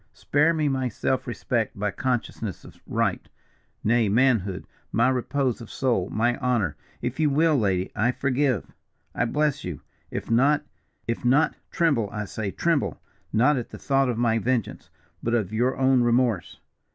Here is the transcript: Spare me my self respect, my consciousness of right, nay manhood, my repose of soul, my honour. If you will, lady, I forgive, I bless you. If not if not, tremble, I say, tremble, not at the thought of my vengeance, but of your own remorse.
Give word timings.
Spare 0.13 0.51
me 0.51 0.67
my 0.67 0.87
self 0.89 1.27
respect, 1.27 1.75
my 1.75 1.91
consciousness 1.91 2.65
of 2.65 2.79
right, 2.87 3.29
nay 3.83 4.09
manhood, 4.09 4.65
my 4.91 5.07
repose 5.07 5.61
of 5.61 5.69
soul, 5.69 6.09
my 6.09 6.37
honour. 6.39 6.75
If 7.03 7.19
you 7.19 7.29
will, 7.29 7.55
lady, 7.55 7.91
I 7.95 8.11
forgive, 8.11 8.65
I 9.13 9.25
bless 9.25 9.63
you. 9.63 9.81
If 10.09 10.31
not 10.31 10.63
if 11.07 11.23
not, 11.23 11.53
tremble, 11.69 12.09
I 12.11 12.25
say, 12.25 12.49
tremble, 12.49 12.99
not 13.31 13.57
at 13.57 13.69
the 13.69 13.77
thought 13.77 14.09
of 14.09 14.17
my 14.17 14.39
vengeance, 14.39 14.89
but 15.21 15.35
of 15.35 15.53
your 15.53 15.77
own 15.77 16.01
remorse. 16.01 16.59